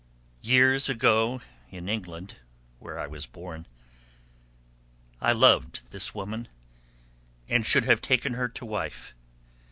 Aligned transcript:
Years 0.41 0.89
ago 0.89 1.43
in 1.69 1.87
England 1.87 2.37
where 2.79 2.97
I 2.97 3.05
was 3.05 3.27
born 3.27 3.67
I 5.21 5.31
loved 5.31 5.91
this 5.91 6.15
woman 6.15 6.47
and 7.47 7.63
should 7.63 7.85
have 7.85 8.01
taken 8.01 8.33
her 8.33 8.49
to 8.49 8.65
wife. 8.65 9.13